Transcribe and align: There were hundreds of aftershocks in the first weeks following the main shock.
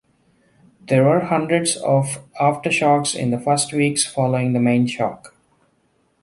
There 0.87 1.03
were 1.03 1.19
hundreds 1.25 1.75
of 1.75 2.27
aftershocks 2.41 3.15
in 3.15 3.29
the 3.29 3.37
first 3.37 3.71
weeks 3.71 4.03
following 4.03 4.53
the 4.53 4.59
main 4.59 4.87
shock. 4.87 5.35